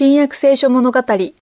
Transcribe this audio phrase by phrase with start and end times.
[0.00, 1.00] 新約聖書物語。
[1.00, 1.32] 今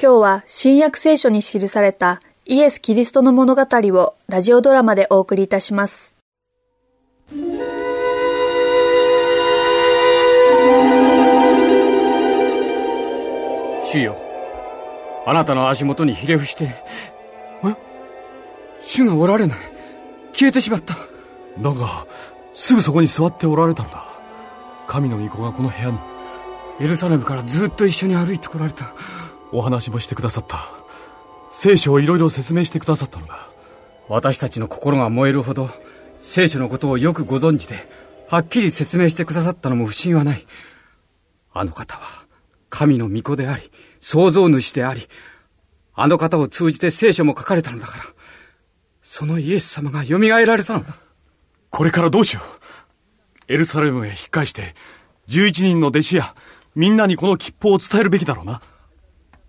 [0.00, 6.12] 日は新約聖書に記されたイエス・キリストの物語をラジオドラマでお送りいたします。
[13.84, 14.16] 主よ、
[15.24, 17.76] あなたの足元にひれ伏して、え？
[18.82, 19.58] 主がおられない。
[20.32, 20.96] 消えてしまった。
[21.60, 22.08] だが、
[22.52, 24.04] すぐそこに座っておられたんだ。
[24.88, 25.98] 神の御子がこの部屋に。
[26.80, 28.94] エルサレムからずっと一緒に歩いてこられた。
[29.52, 30.60] お話もしてくださった。
[31.52, 33.48] 聖書をいろいろ説明してくださったのだ。
[34.08, 35.68] 私たちの心が燃えるほど、
[36.16, 37.76] 聖書のことをよくご存知で、
[38.28, 40.46] はっきり説明してくださったのも不審はない。
[41.52, 42.24] あの方は、
[42.70, 45.06] 神の御子であり、創造主であり、
[45.94, 48.04] あの方を通じて聖書も書かれたのだから、
[49.02, 50.94] そのイエス様が蘇られたのだ。
[51.68, 53.52] これからどうしよう。
[53.52, 54.74] エルサレムへ引っ返して、
[55.28, 56.34] 11人の弟子や、
[56.80, 58.62] みんなにこの吉報を伝えるべきだろうな。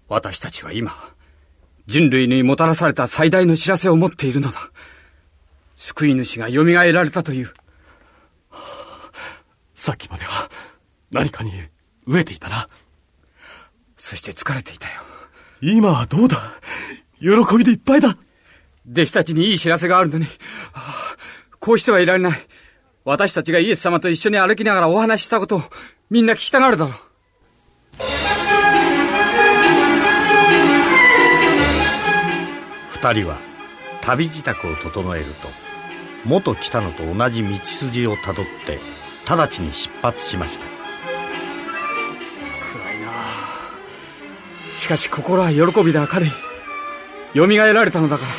[0.10, 0.92] 私たちは今、
[1.86, 4.60] 人類にもたらされた最大の知らせを持っているのだ。
[5.78, 7.54] 救い主が蘇られたという。
[9.76, 10.50] さっきまでは
[11.10, 11.54] 何かに
[12.06, 12.68] 飢えていたな。
[13.96, 14.96] そして疲れていたよ。
[15.62, 16.36] 今はどうだ
[17.22, 18.18] 喜びでいっぱいだ
[18.92, 20.26] 弟子たちにいい知らせがあるのに、
[21.62, 22.48] こうしてはいられない。
[23.06, 25.62] 私たちがイエス様と一緒に歩きながらお話ししたことを
[26.10, 27.11] みんな聞きたがるだろう。
[33.04, 33.40] 二人は
[34.02, 35.48] 旅支度を整えると、
[36.24, 38.78] 元来たのと同じ道筋をたどって、
[39.28, 40.68] 直ちに出発しました。
[44.78, 46.30] しかし心は喜びで明るい。
[47.34, 48.32] 蘇られたのだから。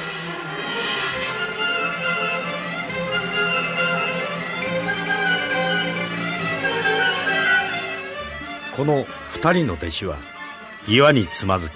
[8.77, 10.19] この二人の弟子は
[10.87, 11.73] 岩につまずき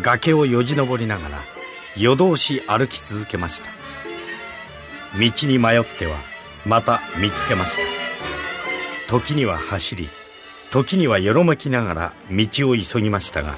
[0.00, 1.53] 崖をよじ登りながら
[1.96, 3.68] 夜通し歩き続けました。
[5.18, 6.16] 道に迷っては
[6.66, 7.82] また見つけました。
[9.06, 10.08] 時には走り
[10.70, 13.56] 時にはよろめきながら道を急ぎましたが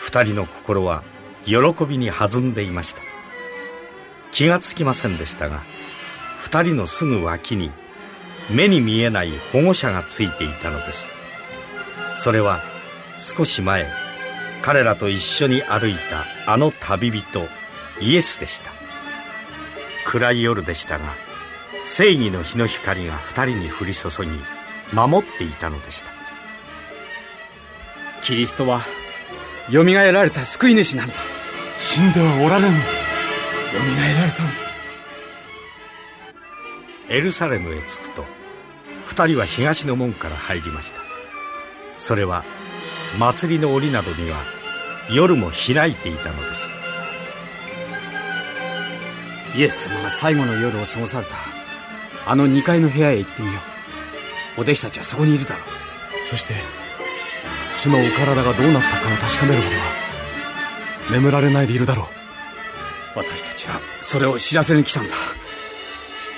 [0.00, 1.02] 二人の心は
[1.44, 3.02] 喜びに弾んでいました。
[4.30, 5.62] 気がつきませんでしたが
[6.38, 7.70] 二人のすぐ脇に
[8.50, 11.06] 目に見えない保護者がついていたのです。
[12.16, 12.62] それは
[13.18, 13.90] 少し前
[14.62, 17.48] 彼らと一緒に歩いたあの旅人
[18.00, 18.70] イエスでした。
[20.06, 21.14] 暗い夜でしたが
[21.84, 24.30] 正義の日の光が二人に降り注ぎ
[24.92, 26.10] 守っていたのでした。
[28.22, 28.82] キリストは
[29.70, 31.14] 蘇られた救い主なのだ。
[31.74, 32.78] 死んではおられぬ。
[32.78, 33.78] 蘇
[34.18, 34.54] られたのだ。
[37.08, 38.24] エルサレムへ着くと
[39.04, 41.00] 二人は東の門から入りました。
[41.98, 42.44] それは
[43.18, 44.42] 祭りの檻などには
[45.10, 46.68] 夜も開いていたのです。
[49.54, 51.36] イエス様が最後の夜を過ごされた。
[52.24, 53.60] あの2階の部屋へ行ってみよ
[54.56, 54.60] う。
[54.60, 56.26] お弟子たちはそこにいるだろう。
[56.26, 56.54] そして
[57.76, 59.82] 主のお体がどうなったかを確かめるまでは
[61.10, 62.06] 眠られないでいるだろう。
[63.14, 65.14] 私たちはそれを知らせに来たのだ。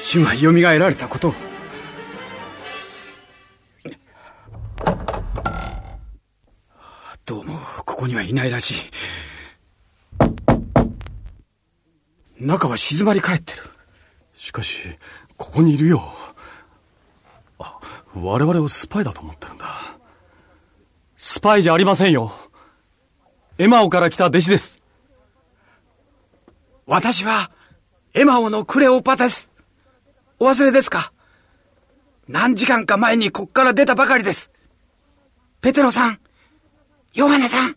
[0.00, 1.53] 主が蘇られたことを。
[8.14, 8.90] にはいないらしい
[12.40, 13.62] 中は静まり返ってる
[14.34, 14.76] しかし
[15.36, 16.12] ここにいるよ
[17.58, 17.78] あ
[18.14, 19.66] 我々をスパイだと思ってるんだ
[21.16, 22.32] スパイじゃありませんよ。
[23.56, 24.82] エマオから来た弟子です。
[26.86, 27.50] 私は、
[28.12, 29.48] エマオのクレオパです。
[30.38, 31.14] お忘れですか？
[32.28, 34.50] 何時間か前にこっから出たばかりです。
[35.62, 36.20] ペテロさん、
[37.14, 37.76] ヨハネさん、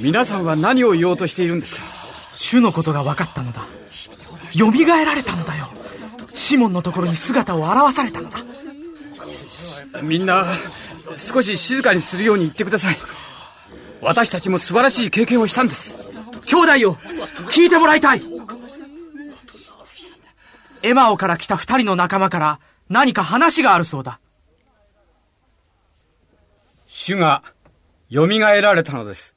[0.00, 1.82] 皆さんは何を言おうとしているんですか？
[2.36, 3.66] 主のことが分かったのだ。
[4.52, 5.68] 蘇られたのだよ。
[6.32, 8.38] シモンのところに姿を現されたのだ。
[10.02, 10.44] みんな
[11.16, 12.96] 少し静かにするように言ってください。
[14.00, 16.08] 私たちも素晴らしい経験をしたんです。
[16.46, 16.94] 兄弟よ
[17.48, 18.20] 聞いてもらいたい。
[20.82, 24.20] エマオから来た二人の仲間から何か話があるそうだ。
[26.86, 27.42] 主が
[28.12, 29.33] 蘇られたのです。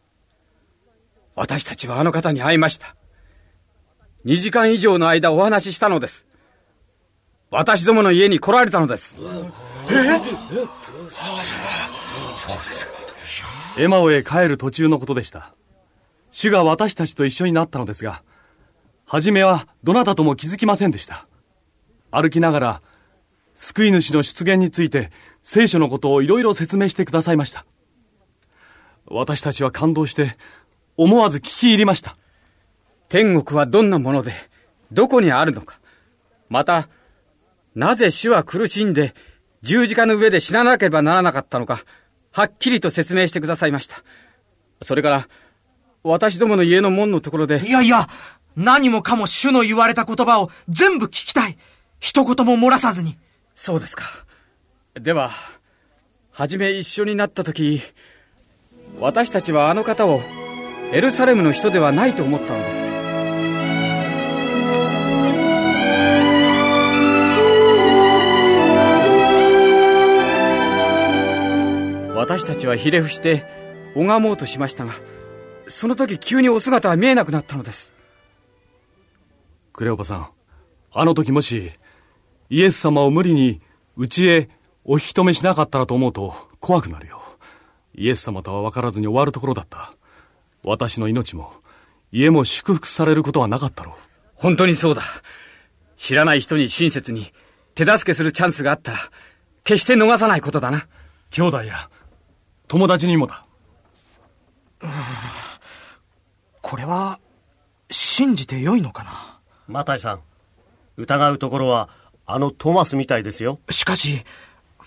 [1.37, 2.95] 私たちはあの方に会いました。
[4.25, 6.25] 2時間以上の間お話ししたのです。
[7.51, 9.17] 私どもの家に来られたのです。
[9.19, 10.19] ええ
[12.37, 12.87] そうです
[13.77, 15.53] エマオへ帰る途中のことでした。
[16.31, 18.23] 主が私たちと一緒になったのですが、
[19.05, 21.27] 初めはどなたとも気づきませんでした。
[22.09, 22.81] 歩きながら、
[23.53, 25.11] 救い主の出現について
[25.43, 27.65] 聖書のことをいろいろ説明してくださいました。
[29.05, 30.35] 私たちは感動して、
[30.97, 32.17] 思わず聞き入りました。
[33.09, 34.33] 天国はどんなもので、
[34.91, 35.79] どこにあるのか。
[36.49, 36.89] また、
[37.75, 39.13] なぜ主は苦しんで
[39.61, 41.83] 十字架の上で死ななければならなかったのか、
[42.31, 44.03] はっきりと説明してくださいました。
[44.81, 45.27] それから、
[46.03, 47.67] 私どもの家の門のところで。
[47.67, 48.07] いやいや、
[48.55, 51.57] 何もかも主の言われた言葉を全部聞きたい。
[51.99, 53.17] 一言も漏らさずに。
[53.55, 54.03] そうですか。
[54.93, 55.31] では、
[56.31, 57.81] はじめ一緒になった時、
[58.99, 60.21] 私たちはあの方を
[60.93, 62.85] エルサレムの人ではないと思ったのです。
[72.15, 73.45] 私たちはひれ伏して
[73.95, 74.93] 拝もうとしましたが、
[75.67, 77.93] その時急にお姿は見えなくなったのです。
[79.73, 80.29] クレオパさん、
[80.93, 81.71] あの時もし、
[82.49, 83.61] イエス様を無理に
[83.97, 84.49] 家へ
[84.85, 87.21] お引き止めしなかったらと思うと怖くなるよ。
[87.93, 89.93] イエス様とは分からずに終わるところだった。
[90.67, 91.53] 私の命も、
[92.11, 93.95] 家も祝福されることはなかったろう。
[94.35, 95.01] 本当にそうだ。
[95.95, 97.31] 知らない人に親切に
[97.73, 98.97] 手助けするチャンスがあったら、
[99.63, 100.87] 決して逃さないことだな。
[101.31, 101.89] 兄弟や、
[102.67, 103.45] 友達にもだ。
[106.61, 107.19] これは、
[107.89, 109.39] 信じてよいのかな？
[109.67, 110.21] マタイさん、
[110.97, 111.89] 疑うところは、
[112.25, 113.59] あのトマスみたいですよ。
[113.69, 114.25] しかし、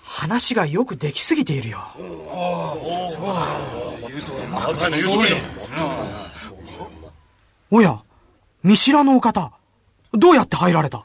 [0.02, 1.78] 話がよくできすぎているよ。
[7.70, 8.02] おや、
[8.62, 9.52] 見知らぬお方、
[10.12, 11.04] どうやって入られた？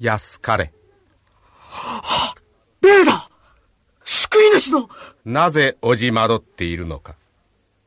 [0.00, 0.72] 安かれ。
[1.56, 2.34] は
[2.80, 3.28] 霊だ
[4.04, 4.88] 救い主の
[5.24, 7.14] なぜおじまどっているのか？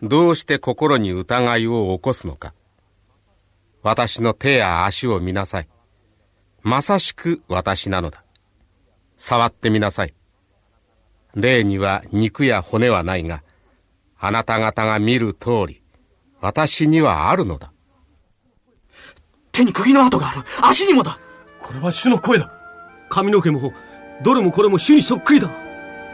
[0.01, 2.53] どうして心に疑いを起こすのか？
[3.83, 5.67] 私の手や足を見なさい。
[6.61, 8.23] まさしく私なのだ。
[9.17, 10.13] 触ってみなさい。
[11.35, 13.43] 霊には肉や骨はないが、
[14.19, 15.81] あなた方が見る通り、
[16.39, 17.71] 私にはあるのだ。
[19.51, 20.43] 手に釘の跡がある。
[20.61, 21.19] 足にもだ。
[21.59, 22.51] これは主の声だ。
[23.09, 23.73] 髪の毛も、
[24.23, 25.49] どれもこれも主にそっくりだ。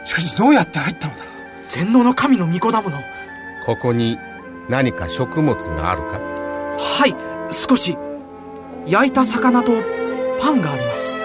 [0.04, 1.20] しかしどうやって入ったのだ
[1.68, 2.98] 全能の神の御子だもの。
[3.64, 4.18] ここに
[4.68, 6.20] 何か食物があるか？
[6.78, 7.14] はい、
[7.54, 7.96] 少し。
[8.86, 9.72] 焼いた魚と
[10.40, 11.16] パンがあります。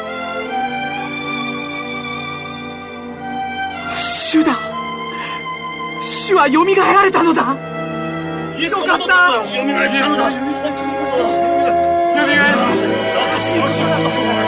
[4.32, 4.60] 主だ。
[6.06, 7.42] 主はよみがえられたのだ。
[7.42, 9.44] よかった。
[9.58, 9.98] よみがえた。
[9.98, 10.28] よみが
[10.68, 10.74] え
[14.34, 14.39] た。